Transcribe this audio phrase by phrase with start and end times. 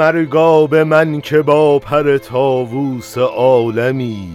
[0.00, 4.28] مرگا به من که با پر تاووس عالمی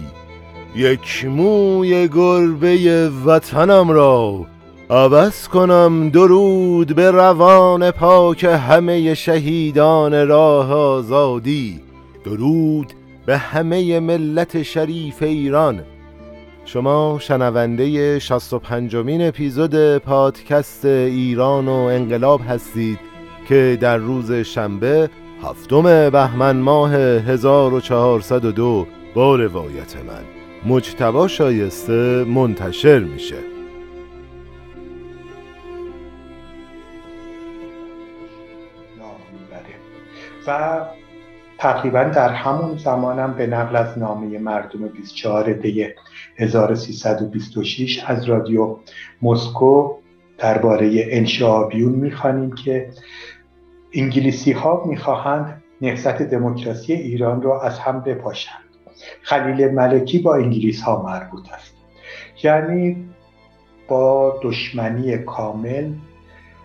[0.76, 4.46] یک موی گربه وطنم را
[4.90, 11.80] عوض کنم درود به روان پاک همه شهیدان راه آزادی.
[12.24, 12.92] درود
[13.26, 15.82] به همه ملت شریف ایران.
[16.64, 22.98] شما شنونده 65 مین اپیزود پادکست ایران و انقلاب هستید
[23.48, 25.10] که در روز شنبه
[25.42, 30.24] هفتم بهمن ماه 1402 با روایت من.
[30.72, 33.36] مجتبا شایسته منتشر میشه.
[40.46, 40.80] و
[41.58, 45.86] تقریبا در همون زمانم به نقل از نامه مردم 24 دی
[46.36, 48.76] 1326 از رادیو
[49.22, 49.94] مسکو
[50.38, 52.90] درباره انشا بیون می‌خوانیم که
[53.96, 58.64] انگلیسی ها می‌خواهند نهضت دموکراسی ایران را از هم بپاشند.
[59.22, 61.74] خلیل ملکی با انگلیس ها مربوط است.
[62.42, 63.08] یعنی
[63.88, 65.92] با دشمنی کامل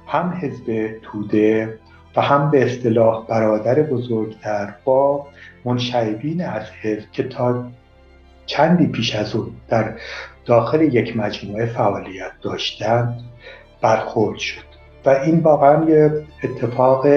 [0.07, 1.79] هم حزب توده
[2.15, 5.27] و هم به اصطلاح برادر بزرگتر با
[5.65, 7.67] منشعبین از حزب که تا
[8.45, 9.95] چندی پیش از اون در
[10.45, 13.23] داخل یک مجموعه فعالیت داشتند
[13.81, 14.70] برخورد شد.
[15.05, 16.11] و این واقعا یه
[16.43, 17.07] اتفاق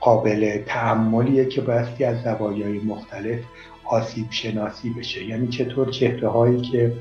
[0.00, 3.38] قابل تعملیه که بایستی از زوایای مختلف
[3.84, 5.24] آسیب شناسی بشه.
[5.24, 6.92] یعنی چطور چهره هایی که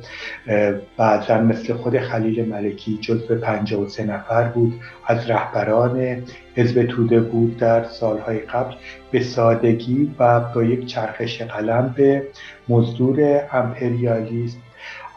[0.97, 4.73] بعضا مثل خود خلیل ملکی جزو 53 نفر بود
[5.05, 6.23] از رهبران
[6.55, 8.75] حزب توده بود در سالهای قبل
[9.11, 12.23] به سادگی و با یک چرخش قلم به
[12.69, 14.57] مزدور امپریالیست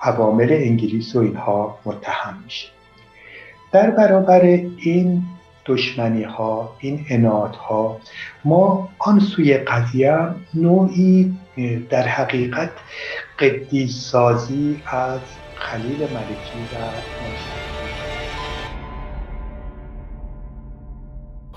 [0.03, 2.78] عوامل انگلیس و اینها متهم میشه.
[3.73, 4.41] در برابر
[4.79, 5.23] این
[5.67, 8.01] دشمنی ها این انات ها
[8.45, 10.19] ما آن سوی قضیه
[10.55, 11.39] نوعی
[11.91, 12.71] در حقیقت
[13.39, 15.21] قدیس سازی از
[15.55, 17.68] خلیل ملکی و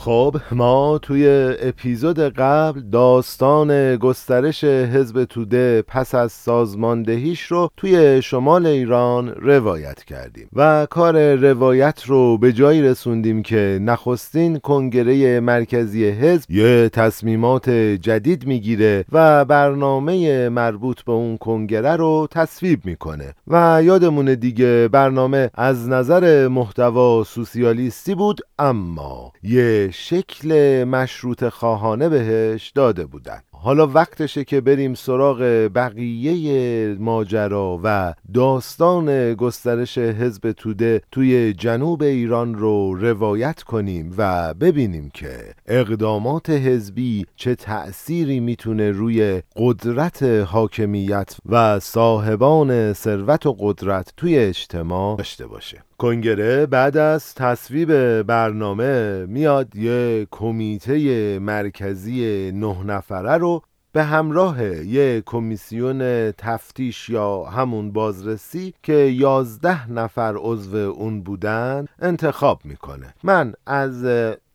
[0.04, 1.28] خب ما توی
[1.62, 10.48] اپیزود قبل داستان گسترش حزب توده پس از سازماندهیش رو توی شمال ایران روایت کردیم
[10.54, 18.46] و کار روایت رو به جایی رسوندیم که نخستین کنگره مرکزی حزب یه تصمیمات جدید
[18.46, 23.34] می‌گیره و برنامه مربوط به اون کنگره رو تصویب می‌کنه.
[23.48, 32.72] و یادمونه دیگه برنامه از نظر محتوا سوسیالیستی بود اما یه شکل مشروط خواهانه بهش
[32.76, 33.42] داده بودن.
[33.52, 35.42] حالا وقتشه که بریم سراغ
[35.76, 45.10] بقیه ماجرا و داستان گسترش حزب توده توی جنوب ایران رو روایت کنیم و ببینیم
[45.14, 54.38] که اقدامات حزبی چه تأثیری می‌تونه روی قدرت حاکمیت و صاحبان ثروت و قدرت توی
[54.38, 55.84] اجتماع داشته باشه.
[56.02, 65.24] کنگره بعد از تصویب برنامه میاد یه کمیته مرکزی نه نفره رو به همراه یه
[65.26, 73.14] کمیسیون تفتیش یا همون بازرسی که یازده نفر عضو اون بودن انتخاب می‌کنه.
[73.24, 74.06] من از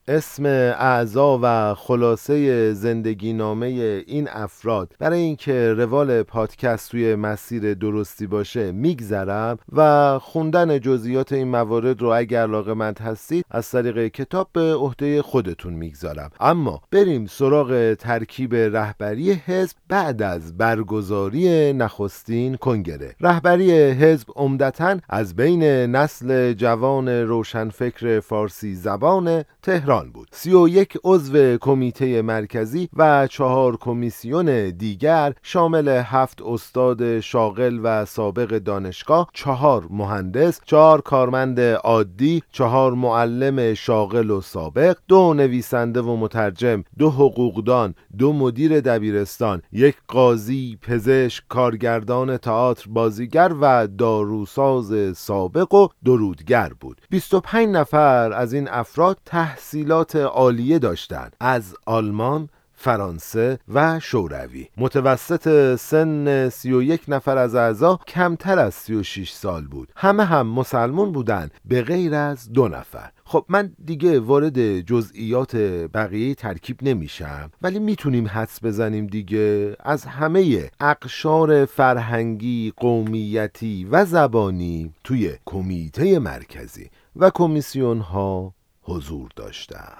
[0.09, 0.47] اسم
[0.79, 3.67] اعضا و خلاصه زندگی نامه
[4.07, 4.93] این افراد.
[4.99, 12.09] برای اینکه روال پادکست توی مسیر درستی باشه میگذرم و خوندن جزئیات این موارد رو
[12.09, 16.31] اگر علاقه مند هستید از طریق کتاب به عهده خودتون می‌گذارم.
[16.41, 23.15] اما بریم سراغ ترکیب رهبری حزب بعد از برگزاری نخستین کنگره.
[23.21, 30.29] رهبری حزب عمدتا از بین نسل جوان روشنفکر فارسی زبان تهران بود.
[30.33, 38.05] سی و یک عضو کمیته مرکزی و چهار کمیسیون دیگر شامل هفت استاد شاغل و
[38.05, 46.17] سابق دانشگاه چهار مهندس چهار کارمند عادی چهار معلم شاغل و سابق دو نویسنده و
[46.17, 55.75] مترجم دو حقوقدان دو مدیر دبیرستان یک قاضی پزشک کارگردان تئاتر بازیگر و داروساز سابق
[55.75, 57.01] و درودگر بود.
[57.11, 64.69] 25 نفر از این افراد تحصیل تحصیلات عالیه داشتند از آلمان فرانسه و شوروی.
[64.77, 69.93] متوسط سن 31 نفر از اعضا کمتر از 36 سال بود.
[69.97, 73.11] همه هم مسلمون بودند به غیر از دو نفر.
[73.25, 75.57] خب من دیگه وارد جزئیات
[75.95, 79.77] بقیه ترکیب نمیشم ولی می‌تونیم حدس بزنیم دیگه.
[79.81, 88.56] از همه اقشار فرهنگی قومیتی و زبانی توی کمیته مرکزی و کمیسیون ها
[88.87, 89.93] حضور داشتم.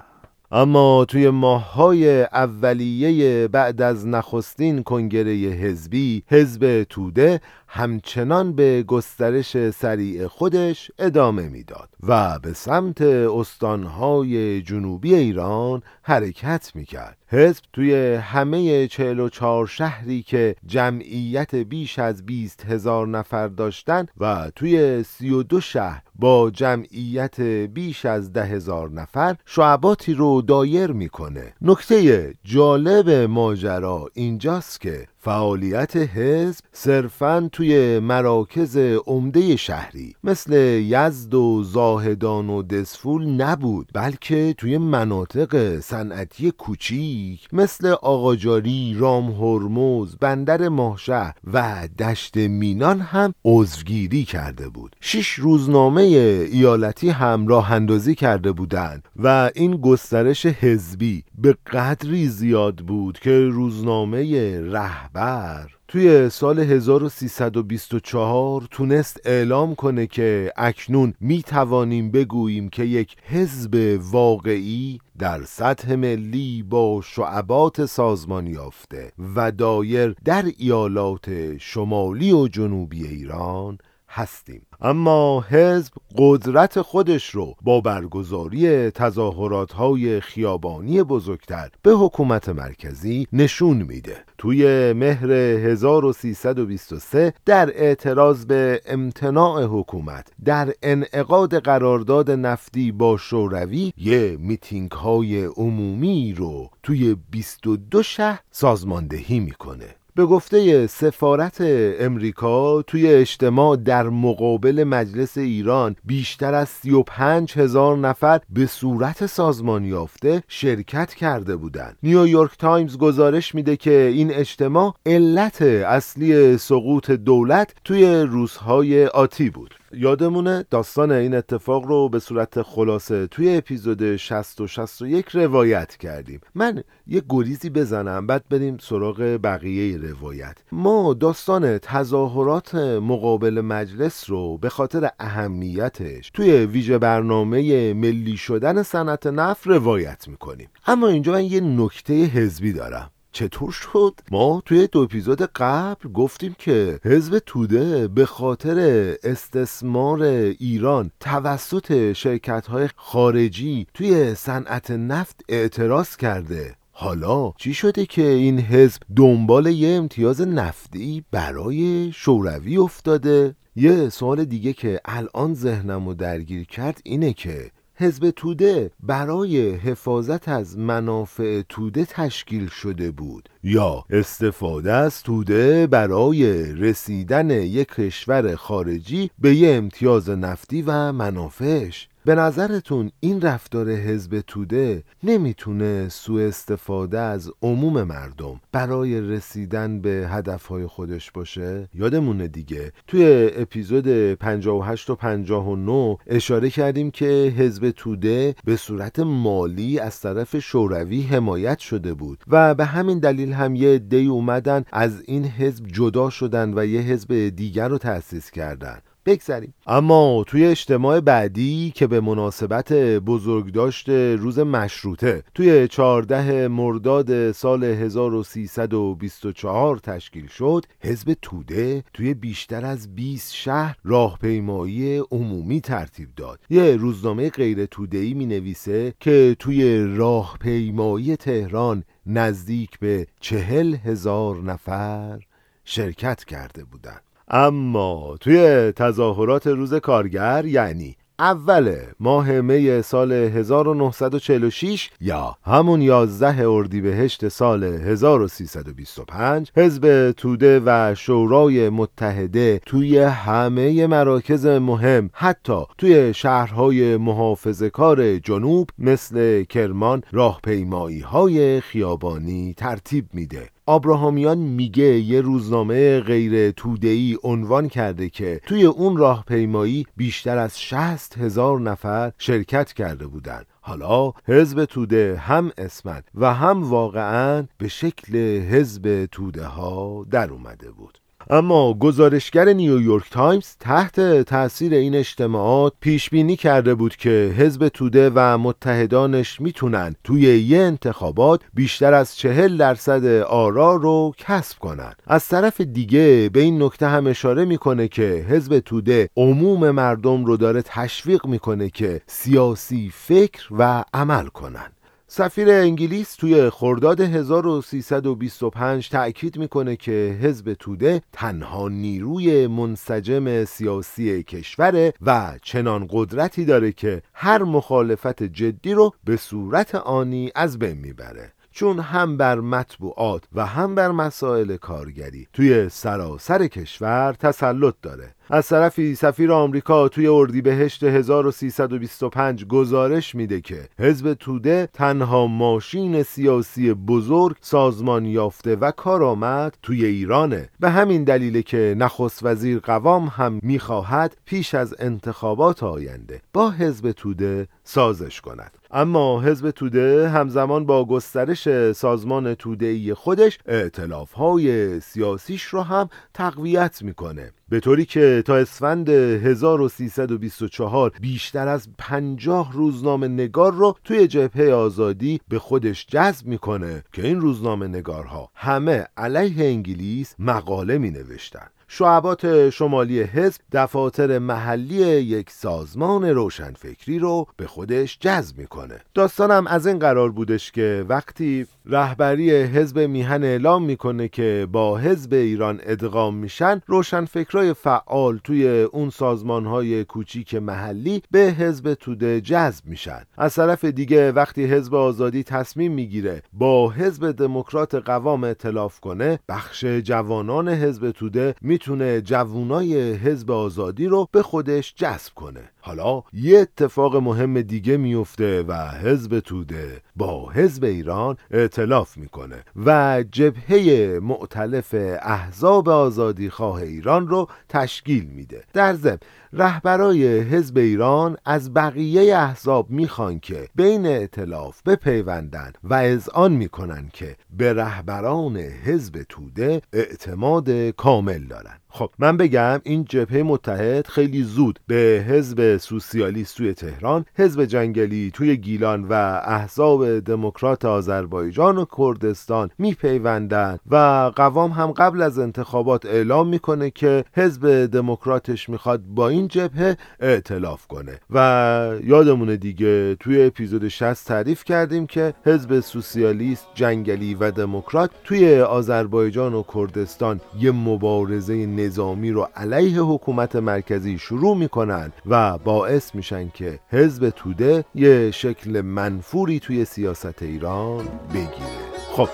[0.51, 10.27] اما توی ماههای اولیه بعد از نخستین کنگره حزبی حزب توده همچنان به گسترش سریع
[10.27, 17.17] خودش ادامه می‌داد و به سمت استانهای جنوبی ایران حرکت می‌کرد.
[17.29, 25.03] حزب توی همه 44 شهری که جمعیت بیش از 20 هزار نفر داشتن و توی
[25.03, 31.53] 32 شهر با جمعیت بیش از ده هزار نفر شعباتی رو دایر می‌کنه.
[31.61, 40.53] نکته جالب ماجرا اینجاست که فعالیت حزب صرفا توی مراکز عمده شهری مثل
[40.85, 50.15] یزد و زاهدان و دسفول نبود بلکه توی مناطق صنعتی کوچیک مثل آقاجاری، رام هرمز،
[50.15, 54.95] بندر ماهشهر و دشت مینان هم عضوگیری کرده بود.
[55.01, 62.75] شش روزنامه ایالتی هم راه اندازی کرده بودند و این گسترش حزبی به قدری زیاد
[62.75, 64.59] بود که روزنامه
[65.07, 65.69] رهبر.
[65.87, 74.99] توی سال 1324 تونست اعلام کنه که اکنون می توانیم بگوییم که یک حزب واقعی
[75.19, 83.77] در سطح ملی با شعبات سازمان یافته و دایر در ایالات شمالی و جنوبی ایران
[84.09, 84.61] هستیم.
[84.81, 93.77] اما حزب قدرت خودش رو با برگزاری تظاهرات های خیابانی بزرگتر به حکومت مرکزی نشون
[93.77, 94.17] میده.
[94.37, 104.37] توی مهر 1323 در اعتراض به امتناع حکومت در انعقاد قرارداد نفتی با شوروی یه
[104.39, 109.95] میتینگ های عمومی رو توی 22 شهر سازماندهی می‌کنه.
[110.17, 111.57] به گفته سفارت
[111.99, 119.85] امریکا توی اجتماع در مقابل مجلس ایران بیشتر از 35 هزار نفر به صورت سازمان
[119.85, 121.97] یافته شرکت کرده بودند.
[122.03, 129.75] نیویورک تایمز گزارش میده که این اجتماع علت اصلی سقوط دولت توی روزهای آتی بود.
[129.93, 136.41] یادمونه داستان این اتفاق رو به صورت خلاصه توی اپیزود 60 و 61 روایت کردیم.
[136.55, 140.57] من یه گریزی بزنم بعد بریم سراغ بقیه روایت.
[140.71, 149.27] ما داستان تظاهرات مقابل مجلس رو به خاطر اهمیتش توی ویژه برنامه ملی شدن صنعت
[149.27, 150.69] نفت روایت می‌کنیم.
[150.87, 153.11] اما اینجا من یه نکته حزبی دارم.
[153.37, 158.77] چطور شد ما توی دو اپیزود قبل گفتیم که حزب توده به خاطر
[159.23, 160.21] استثمار
[160.59, 168.59] ایران توسط شرکت های خارجی توی صنعت نفت اعتراض کرده حالا چی شده که این
[168.59, 176.13] حزب دنبال یه امتیاز نفتی برای شوروی افتاده؟ یه سوال دیگه که الان ذهنم رو
[176.13, 183.49] درگیر کرد اینه که حزب توده برای حفاظت از منافع توده تشکیل شده بود.
[183.63, 192.09] یا استفاده از توده برای رسیدن یک کشور خارجی به یه امتیاز نفتی و منافعش.
[192.27, 200.27] به نظرتون این رفتار حزب توده نمی‌تونه سوء استفاده از عموم مردم برای رسیدن به
[200.29, 208.55] هدفهای خودش باشه؟ یادمونه دیگه توی اپیزود 58 و 59 اشاره کردیم که حزب توده
[208.65, 213.99] به صورت مالی از طرف شوروی حمایت شده بود و به همین دلیل هم یه
[213.99, 219.73] دی اومدن از این حزب جدا شدن و یه حزب دیگر رو تأسیس کردن بگذریم.
[219.87, 229.97] اما توی اجتماع بعدی که به مناسبت بزرگداشت روز مشروطه توی 14 مرداد سال 1324
[229.97, 236.59] تشکیل شد حزب توده توی بیشتر از 20 شهر راهپیمایی عمومی ترتیب داد.
[236.69, 245.39] یه روزنامه غیر توده‌ای می نویسه که توی راهپیمایی تهران نزدیک به چهل هزار نفر
[245.85, 247.26] شرکت کرده بودند.
[247.47, 257.47] اما توی تظاهرات روز کارگر یعنی اول ماه می سال 1946 یا همون 11 اردیبهشت
[257.47, 267.89] سال 1325 حزب توده و شورای متحده توی همه مراکز مهم حتی توی شهرهای محافظه
[267.89, 273.69] کار جنوب مثل کرمان راهپیمایی های خیابانی ترتیب میده.
[273.87, 281.37] آبراهامیان میگه یه روزنامه غیر تودهی عنوان کرده که توی اون راهپیمایی بیشتر از 60
[281.37, 283.65] هزار نفر شرکت کرده بودند.
[283.81, 290.91] حالا حزب توده هم اسمن و هم واقعا به شکل حزب توده ها در اومده
[290.91, 291.17] بود
[291.49, 298.31] اما گزارشگر نیویورک تایمز تحت تاثیر این اجتماعات پیش بینی کرده بود که حزب توده
[298.35, 305.13] و متحدانش می‌تونن توی یه انتخابات بیشتر از چهل درصد آرا رو کسب کنن.
[305.27, 310.57] از طرف دیگه به این نکته هم اشاره می‌کنه که حزب توده عموم مردم رو
[310.57, 314.91] داره تشویق می‌کنه که سیاسی فکر و عمل کنن.
[315.29, 325.13] سفیر انگلیس توی خرداد 1325 تأکید می‌کنه که حزب توده تنها نیروی منسجم سیاسی کشوره
[325.21, 331.53] و چنان قدرتی داره که هر مخالفت جدی رو به صورت آنی از بین می‌بره.
[331.71, 338.36] چون هم بر مطبوعات و هم بر مسائل کارگری توی سراسر کشور تسلط داره.
[338.49, 346.93] از طرفی سفیر آمریکا توی اردیبهشت 1325 گزارش میده که حزب توده تنها ماشین سیاسی
[346.93, 350.69] بزرگ سازمان یافته و کارآمد توی ایرانه.
[350.79, 357.11] به همین دلیل که نخست وزیر قوام هم می‌خواهد پیش از انتخابات آینده با حزب
[357.11, 358.77] توده سازش کند.
[358.91, 367.01] اما حزب توده همزمان با گسترش سازمان توده خودش اعتلاف های سیاسیش رو هم تقویت
[367.01, 367.51] می‌کنه.
[367.69, 375.41] به طوری که تا اسفند 1324 بیشتر از 50 روزنامه نگار رو توی جبهه آزادی
[375.49, 382.69] به خودش جذب می‌کنه که این روزنامه نگارها همه علیه انگلیس مقاله می نوشتن شعبات
[382.69, 388.99] شمالی حزب دفاتر محلی یک سازمان روشنفکری رو به خودش جذب می‌کنه.
[389.13, 395.33] داستانم از این قرار بودش که وقتی رهبری حزب میهن اعلام می‌کنه که با حزب
[395.33, 403.21] ایران ادغام میشن روشنفکرای فعال توی اون سازمانهای کوچیک محلی به حزب توده جذب میشن.
[403.37, 409.85] از طرف دیگه وقتی حزب آزادی تصمیم می‌گیره با حزب دموکرات قوام اتلاف کنه بخش
[409.85, 415.69] جوانان حزب توده می‌تونه جوونای حزب آزادی رو به خودش جذب کنه.
[415.79, 423.23] حالا یه اتفاق مهم دیگه میفته و حزب توده با حزب ایران ائتلاف می‌کنه و
[423.31, 428.63] جبهه معتلف احزاب آزادی خواه ایران رو تشکیل میده.
[428.73, 429.19] در ضمن
[429.53, 437.35] رهبرای حزب ایران از بقیه احزاب می‌خوان که بین ائتلاف بپیوندن و اذعان می‌کنن که
[437.57, 441.77] به رهبران حزب توده اعتماد کامل دارن.
[441.97, 448.31] خب من بگم این جبهه متحد خیلی زود به حزب سوسیالیست توی تهران حزب جنگلی
[448.33, 449.13] توی گیلان و
[449.45, 453.95] احزاب دموکرات آذربایجان و کردستان میپیوندن و
[454.35, 460.87] قوام هم قبل از انتخابات اعلام می‌کنه که حزب دموکراتش می‌خواد با این جبهه اعتلاف
[460.87, 461.19] کنه.
[461.29, 468.59] و یادمونه دیگه توی اپیزود 60 تعریف کردیم که حزب سوسیالیست جنگلی و دموکرات توی
[468.59, 476.49] آذربایجان و کردستان یه مبارزه نظامی رو علیه حکومت مرکزی شروع می‌کنن و باعث میشن
[476.49, 481.87] که حزب توده یه شکل منفوری توی سیاست ایران بگیره.
[482.11, 482.29] خب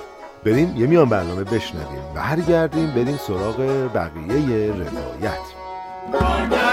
[0.45, 3.59] بریم یه میان برنامه بشنویم برگردیم بریم سراغ
[3.95, 6.72] بقیه روایت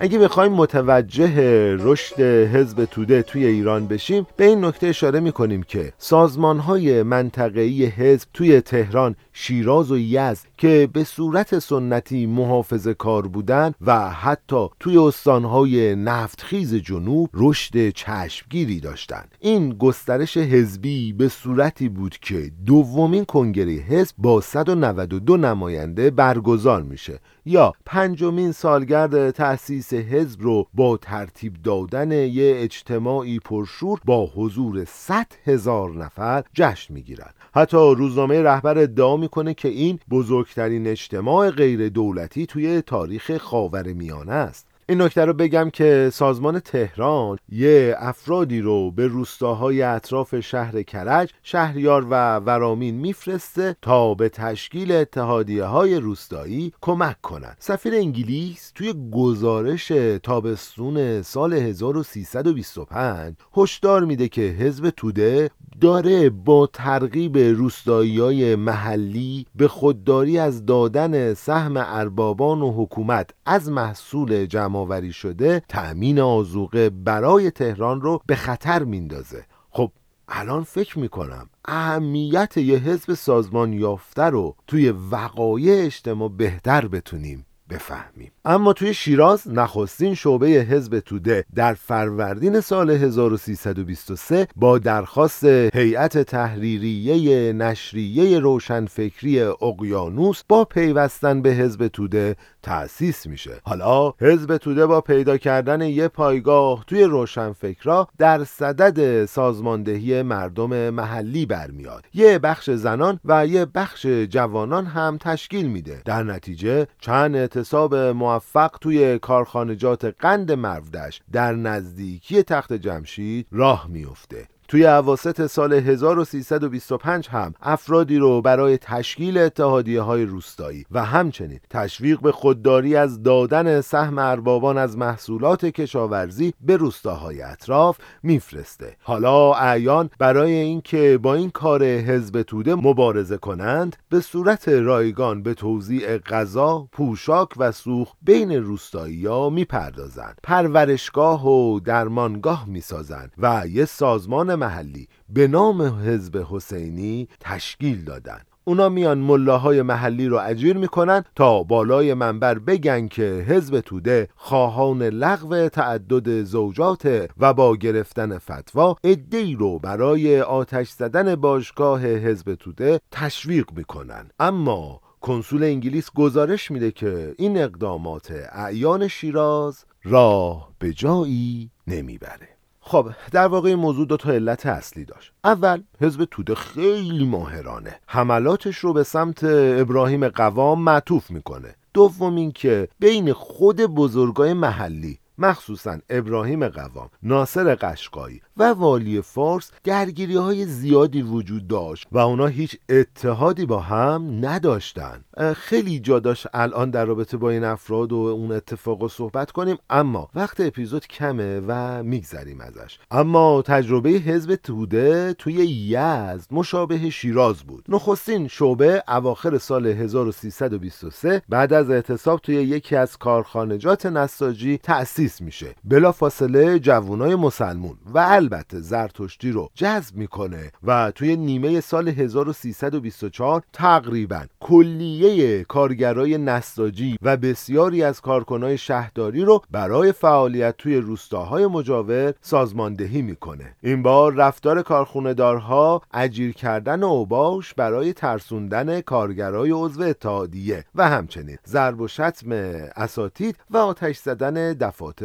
[0.00, 5.92] اگه بخوایم متوجه رشد حزب توده توی ایران بشیم به این نکته اشاره می‌کنیم که
[5.98, 13.28] سازمان های منطقه‌ای حزب توی تهران شیراز و یزد که به صورت سنتی محافظ کار
[13.28, 21.88] بودن و حتی توی استانهای نفتخیز جنوب رشد چشمگیری داشتند این گسترش حزبی به صورتی
[21.88, 30.42] بود که دومین کنگره حزب با 192 نماینده برگزار میشه یا پنجمین سالگرد تأسیس حزب
[30.42, 37.76] رو با ترتیب دادن یه اجتماعی پرشور با حضور 100 هزار نفر جشن می‌گیرند حتی
[37.76, 44.67] روزنامه رهبر ادعا می‌کنه که این بزرگترین اجتماع غیر دولتی توی تاریخ خاور میانه است.
[44.90, 51.32] این نکته رو بگم که سازمان تهران یه افرادی رو به روستاهای اطراف شهر کرج
[51.42, 58.94] شهریار و ورامین میفرسته تا به تشکیل اتحادیه های روستایی کمک کنند سفیر انگلیس توی
[59.12, 59.92] گزارش
[60.22, 69.68] تابستون سال 1325 هشدار میده که حزب توده داره با ترغیب روستایی های محلی به
[69.68, 74.46] خودداری از دادن سهم اربابان و حکومت از محصول
[74.78, 79.44] جمعآوری شده تأمین آزوقه برای تهران رو به خطر میندازه.
[79.70, 79.92] خب
[80.28, 87.46] الان فکر می‌کنم اهمیت یه حزب سازمان یافته رو توی وقایع اجتماع بهتر بتونیم.
[87.70, 88.32] بفهمیم.
[88.44, 97.52] اما توی شیراز نخستین شعبه حزب توده در فروردین سال 1323 با درخواست هیئت تحریریه
[97.52, 103.60] نشریه روشنفکری اقیانوس با پیوستن به حزب توده تأسیس میشه.
[103.62, 111.46] حالا حزب توده با پیدا کردن یه پایگاه توی روشنفکرا در صدد سازماندهی مردم محلی
[111.46, 112.04] برمیاد.
[112.14, 116.02] یه بخش زنان و یه بخش جوانان هم تشکیل میده.
[116.04, 124.48] در نتیجه چند اعتصاب موفق توی کارخانجات قند مردش در نزدیکی تخت جمشید راه میفته
[124.68, 132.20] توی عواست سال 1325 هم افرادی رو برای تشکیل اتحادیه های روستایی و همچنین تشویق
[132.20, 138.96] به خودداری از دادن سهم اربابان از محصولات کشاورزی به روستاهای اطراف میفرسته.
[139.02, 145.54] حالا اعیان برای اینکه با این کار حزب توده مبارزه کنند به صورت رایگان به
[145.54, 150.38] توزیع غذا، پوشاک و سوخت بین روستایی ها می‌پردازند.
[150.42, 158.40] پرورشگاه و درمانگاه می‌سازند و یه سازمان محلی به نام حزب حسینی تشکیل دادن.
[158.64, 165.02] اونا میان ملاهای محلی رو اجیر می‌کنن تا بالای منبر بگن که حزب توده خواهان
[165.02, 173.00] لغو تعدد زوجات و با گرفتن فتوا ادهی رو برای آتش زدن باشگاه حزب توده
[173.10, 174.28] تشویق می‌کنن.
[174.38, 182.57] اما کنسول انگلیس گزارش میده که این اقدامات اعیان شیراز راه به جایی نمی‌بره.
[182.88, 185.32] خب در واقع این موضوع دو تا علت اصلی داشت.
[185.44, 188.00] اول حزب توده خیلی ماهرانه.
[188.06, 189.44] حملاتش رو به سمت
[189.80, 191.74] ابراهیم قوام معطوف می‌کنه.
[191.94, 200.36] دوم اینکه بین خود بزرگای محلی مخصوصا ابراهیم قوام ناصر قشقایی و والی فارس درگیری
[200.36, 205.24] های زیادی وجود داشت و اونا هیچ اتحادی با هم نداشتن.
[205.56, 210.28] خیلی جا داشت الان در رابطه با این افراد و اون اتفاق صحبت کنیم اما
[210.34, 212.98] وقت اپیزود کمه و میگذریم ازش.
[213.10, 217.84] اما تجربه حزب توده توی یزد مشابه شیراز بود.
[217.88, 225.74] نخستین شعبه اواخر سال 1323 بعد از اعتصاب توی یکی از کارخانجات نساجی تأسیس میشه.
[225.84, 234.40] بلافاصله جوانای مسلمون و البته زرتشتی رو جذب می‌کنه و توی نیمه سال 1324 تقریبا
[234.60, 243.22] کلیه کارگرای نساجی و بسیاری از کارکنای شهرداری رو برای فعالیت توی روستاهای مجاور سازماندهی
[243.22, 243.76] می‌کنه.
[243.82, 252.00] این بار رفتار کارخونهدارها اجیر کردن اوباش برای ترسوندن کارگرای عضو اتحادیه و همچنین ضرب
[252.00, 252.52] و شتم
[252.96, 255.17] اساتید و آتش زدن دفاتر.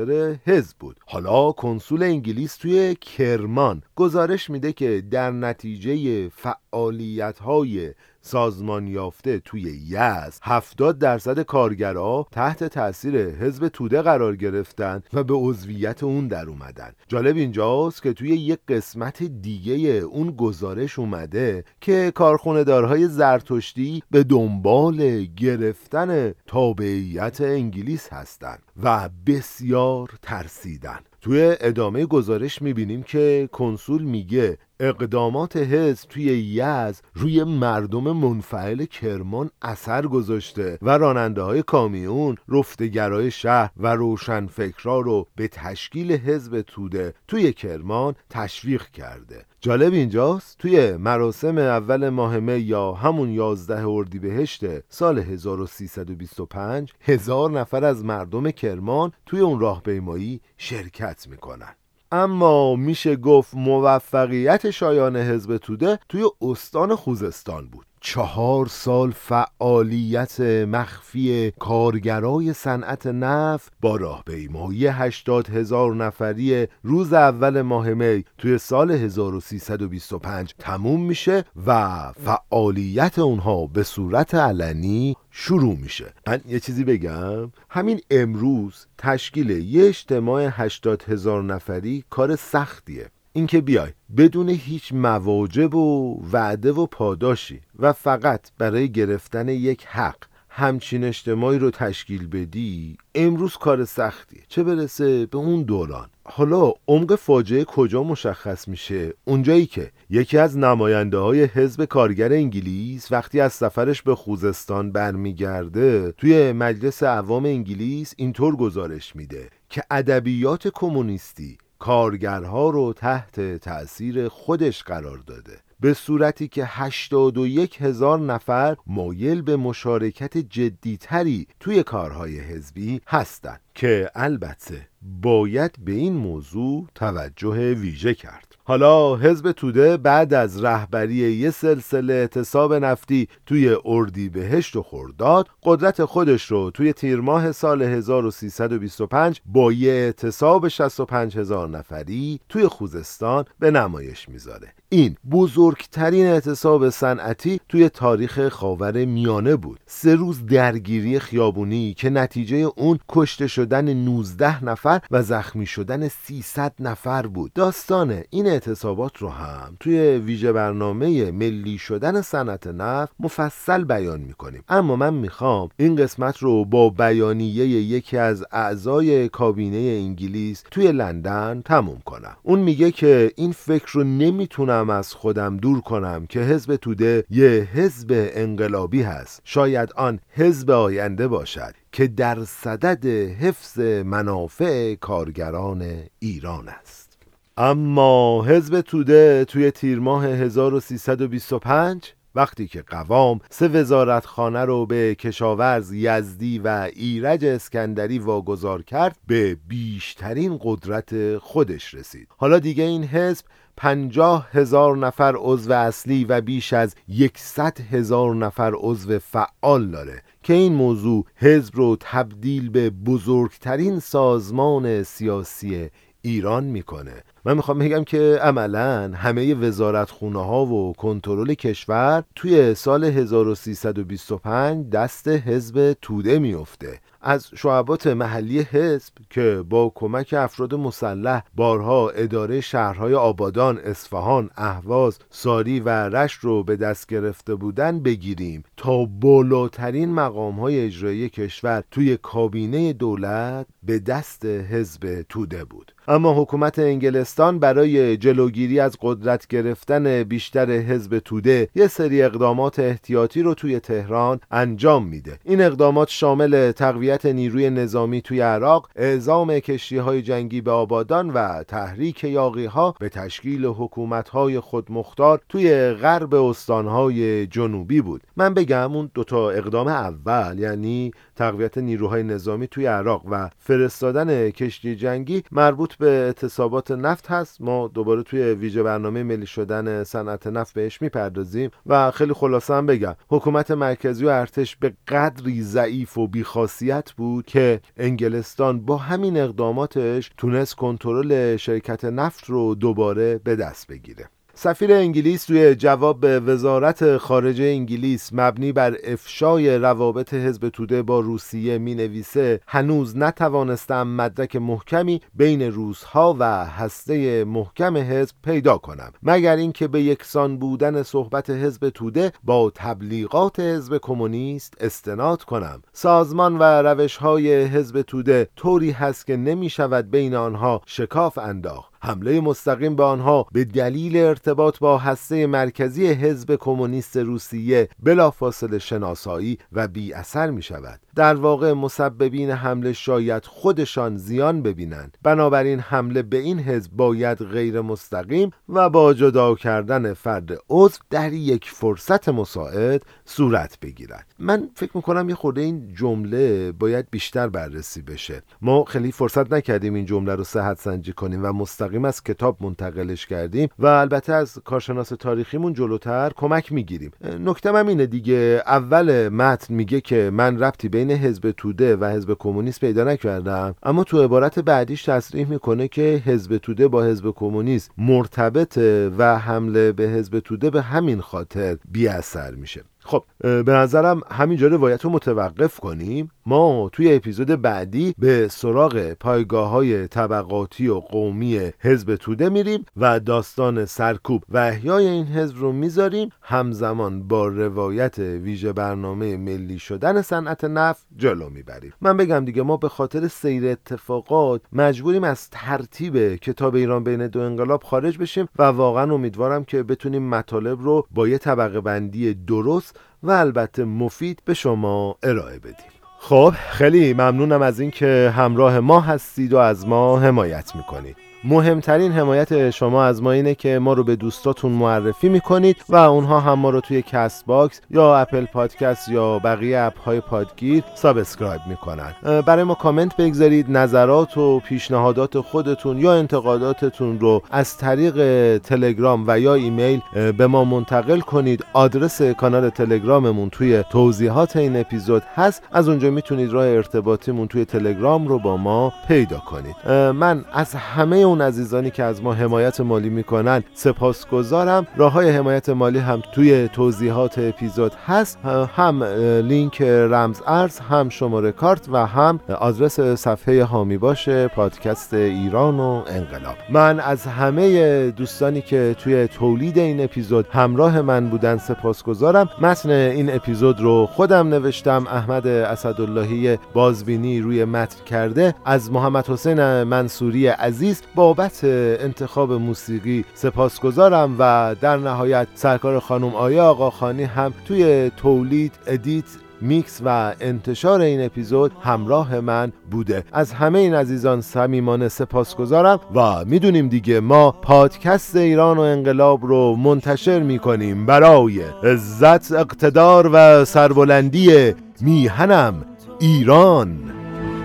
[0.45, 0.99] حزب بود.
[1.05, 7.93] حالا کنسول انگلیس توی کرمان گزارش میده که در نتیجه فعالیت های
[8.25, 15.33] سازمان یافته توی یزد 70 درصد کارگرها تحت تاثیر حزب توده قرار گرفتن و به
[15.33, 16.91] عضویت اون در اومدن.
[17.07, 24.23] جالب اینجاست که توی یک قسمت دیگه اون گزارش اومده که کارخونه دارهای زرتشتی به
[24.23, 30.99] دنبال گرفتن تابعیت انگلیس هستند و بسیار ترسیدن.
[31.21, 39.49] توی ادامه گزارش می‌بینیم که کنسول میگه اقدامات حزب توی یز روی مردم منفعل کرمان
[39.61, 47.13] اثر گذاشته و راننده های کامیون رفتگرای شهر و روشنفکرا رو به تشکیل حزب توده
[47.27, 49.45] توی کرمان تشویق کرده.
[49.61, 57.83] جالب اینجاست توی مراسم اول ماه می یا همون 11 اردیبهشت سال 1325 هزار نفر
[57.83, 61.75] از مردم کرمان توی اون راهپیمایی شرکت می‌کنن.
[62.13, 67.85] اما میشه گفت موفقیت شایان حزب توده توی استان خوزستان بود.
[68.05, 77.89] چهار سال فعالیت مخفی کارگرای صنعت نفت با راهپیمایی 80 هزار نفری روز اول ماه
[77.89, 86.13] می توی سال 1325 تموم میشه و فعالیت اونها به صورت علنی شروع میشه.
[86.27, 87.51] من یه چیزی بگم.
[87.69, 93.09] همین امروز تشکیل یه اجتماع 80 هزار نفری کار سختیه.
[93.35, 100.17] اینکه بیای بدون هیچ مواجب و وعده و پاداشی و فقط برای گرفتن یک حق
[100.49, 104.41] همچین اجتماعی رو تشکیل بدی امروز کار سختیه.
[104.47, 106.09] چه برسه به اون دوران.
[106.25, 113.11] حالا عمق فاجعه کجا مشخص میشه؟ اونجایی که یکی از نماینده های حزب کارگر انگلیس
[113.11, 120.67] وقتی از سفرش به خوزستان برمیگرده توی مجلس عوام انگلیس اینطور گزارش میده که ادبیات
[120.67, 125.59] کمونیستی کارگرها رو تحت تأثیر خودش قرار داده.
[125.79, 134.11] به صورتی که 81 هزار نفر مایل به مشارکت جدیتری توی کارهای حزبی هستند که
[134.15, 138.52] البته باید به این موضوع توجه ویژه کرد.
[138.65, 145.47] حالا حزب توده بعد از رهبری یه سلسله اعتصاب نفتی توی اردی بهشت و خرداد
[145.63, 152.67] قدرت خودش رو توی تیر ماه سال 1325 با یه اعتصاب 65 هزار نفری توی
[152.67, 154.73] خوزستان به نمایش می‌ذاره.
[154.89, 159.79] این بزرگترین اعتصاب صنعتی توی تاریخ خاور میانه بود.
[159.85, 166.73] سه روز درگیری خیابونی که نتیجه اون کشته شدن 19 نفر و زخمی شدن 300
[166.79, 167.53] نفر بود.
[167.53, 174.63] داستان این اعتصابات رو هم توی ویژه برنامه ملی شدن صنعت نفت مفصل بیان می‌کنیم.
[174.69, 181.61] اما من می‌خوام این قسمت رو با بیانیه یکی از اعضای کابینه انگلیس توی لندن
[181.65, 182.37] تموم کنم.
[182.43, 187.67] اون میگه که این فکر رو نمی‌تونم از خودم دور کنم که حزب توده یه
[187.73, 189.41] حزب انقلابی هست.
[189.43, 193.05] شاید آن حزب آینده باشد که در صدد
[193.41, 195.83] حفظ منافع کارگران
[196.19, 197.12] ایران است.
[197.57, 205.91] اما حزب توده توی تیر ماه 1325 وقتی که قوام سه وزارتخانه رو به کشاورز
[205.93, 212.27] یزدی و ایرج اسکندری واگذار کرد به بیشترین قدرت خودش رسید.
[212.37, 213.45] حالا دیگه این حزب
[213.77, 220.53] پنجاه هزار نفر عضو اصلی و بیش از یکصد هزار نفر عضو فعال داره که
[220.53, 225.89] این موضوع حزب رو تبدیل به بزرگترین سازمان سیاسی
[226.25, 227.23] ایران می‌کنه.
[227.45, 234.89] من می‌خوام بگم که عملا همه وزارت خونه ها و کنترل کشور توی سال 1325
[234.89, 242.61] دست حزب توده میفته از شعبات محلی حزب که با کمک افراد مسلح بارها اداره
[242.61, 250.13] شهرهای آبادان، اصفهان، اهواز، ساری و رشت رو به دست گرفته بودن بگیریم تا بالاترین
[250.13, 255.92] مقام های اجرایی کشور توی کابینه دولت به دست حزب توده بود.
[256.07, 263.41] اما حکومت انگلستان برای جلوگیری از قدرت گرفتن بیشتر حزب توده یه سری اقدامات احتیاطی
[263.41, 265.39] رو توی تهران انجام میده.
[265.43, 271.63] این اقدامات شامل تقویت نیروی نظامی توی عراق اعزام کشتی های جنگی به آبادان و
[271.63, 278.21] تحریک یاقی ها به تشکیل حکومت های خودمختار توی غرب استانهای جنوبی بود.
[278.37, 284.95] من بگم اون دوتا اقدام اول یعنی تقویت نیروهای نظامی توی عراق و فرستادن کشتی
[284.95, 287.61] جنگی مربوط به اعتصابات نفت هست.
[287.61, 292.85] ما دوباره توی ویژه برنامه ملی شدن صنعت نفت بهش می‌پردازیم و خیلی خلاصه هم
[292.85, 299.37] بگم حکومت مرکزی و ارتش به قدری ضعیف و بیخاصیت بود که انگلستان با همین
[299.37, 304.29] اقداماتش تونست کنترل شرکت نفت رو دوباره به دست بگیره.
[304.55, 311.19] سفیر انگلیس توی جواب به وزارت خارجه انگلیس مبنی بر افشای روابط حزب توده با
[311.19, 319.11] روسیه می نویسه هنوز نتوانستم مدرک محکمی بین روزها و هسته محکم حزب پیدا کنم.
[319.23, 325.81] مگر اینکه به یکسان بودن صحبت حزب توده با تبلیغات حزب کمونیست استناد کنم.
[325.93, 331.92] سازمان و روش های حزب توده طوری هست که نمی شود بین آنها شکاف انداخت.
[332.05, 339.57] حمله مستقیم به آنها به دلیل ارتباط با هسته مرکزی حزب کمونیست روسیه بلافاصله شناسایی
[339.71, 340.99] و بی اثر می شود.
[341.15, 345.17] در واقع مسببین حمله شاید خودشان زیان ببینند.
[345.23, 351.33] بنابراین حمله به این حزب باید غیر مستقیم و با جدا کردن فرد عضو در
[351.33, 354.33] یک فرصت مساعد صورت بگیرد.
[354.39, 358.43] من فکر می‌کنم یه خورده این جمله باید بیشتر بررسی بشه.
[358.61, 362.57] ما خیلی فرصت نکردیم این جمله رو صحت سنجی کنیم و مستقیم مستقیم از کتاب
[362.61, 367.11] منتقلش کردیم و البته از کارشناس تاریخیمون جلوتر کمک می‌گیریم.
[367.39, 372.33] نکته هم اینه دیگه اول متن میگه که من ربطی بین حزب توده و حزب
[372.39, 377.91] کمونیست پیدا نکردم اما تو عبارت بعدیش تصریح می‌کنه که حزب توده با حزب کمونیست
[377.97, 382.83] مرتبطه و حمله به حزب توده به همین خاطر بی اثر میشه.
[383.05, 386.31] خب به نظرم همینجا روایت رو متوقف کنیم.
[386.45, 393.19] ما توی اپیزود بعدی به سراغ پایگاه های طبقاتی و قومی حزب توده میریم و
[393.19, 396.29] داستان سرکوب و احیای این حزب رو می‌ذاریم.
[396.41, 401.93] همزمان با روایت ویژه برنامه ملی شدن صنعت نفت جلو می‌بریم.
[402.01, 407.39] من بگم دیگه ما به خاطر سیر اتفاقات مجبوریم از ترتیب کتاب ایران بین دو
[407.39, 412.92] انقلاب خارج بشیم و واقعا امیدوارم که بتونیم مطالب رو با یه طبقه بندی درست
[413.23, 415.91] و البته مفید به شما ارائه بدیم.
[416.19, 421.32] خب خیلی ممنونم از اینکه همراه ما هستید و از ما حمایت می‌کنید.
[421.45, 426.39] مهمترین حمایت شما از ما اینه که ما رو به دوستاتون معرفی می‌کنید و اونها
[426.39, 432.13] هم ما رو توی Castbox یا Apple Podcast یا بقیه app های پادگیر subscribe می‌کنن.
[432.41, 439.39] برای ما کامنت بگذارید نظرات و پیشنهادات خودتون یا انتقاداتتون رو از طریق تلگرام و
[439.39, 440.01] یا ایمیل
[440.37, 441.65] به ما منتقل کنید.
[441.73, 445.63] آدرس کانال تلگراممون توی توضیحات این اپیزود هست.
[445.71, 449.89] از اونجا می‌تونید راه ارتباطیمون توی تلگرام رو با ما پیدا کنید.
[450.11, 454.87] من از همه اون عزیزانی که از ما حمایت مالی می‌کنن سپاسگزارم.
[454.97, 458.39] راه های حمایت مالی هم توی توضیحات اپیزود هست.
[458.75, 459.03] هم
[459.47, 466.03] لینک رمز ارز هم شماره کارت و هم آدرس صفحه هامی باشه پادکست ایران و
[466.07, 466.55] انقلاب.
[466.69, 472.49] من از همه دوستانی که توی تولید این اپیزود همراه من بودن سپاسگزارم.
[472.61, 475.07] متن این اپیزود رو خودم نوشتم.
[475.07, 478.55] احمد اسداللهی بازبینی روی متن کرده.
[478.65, 486.61] از محمد حسین منصوری عزیز بابت انتخاب موسیقی سپاسگزارم و در نهایت سرکار خانم آیه
[486.61, 489.23] آقاخانی هم توی تولید ادیت
[489.61, 493.23] میکس و انتشار این اپیزود همراه من بوده.
[493.33, 499.75] از همه این عزیزان صمیمانه سپاسگزارم و می‌دونیم دیگه ما پادکست ایران و انقلاب رو
[499.75, 505.85] منتشر می‌کنیم برای عزت اقتدار و سربلندی میهنم
[506.19, 506.99] ایران.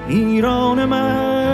[0.09, 1.48] ایران من.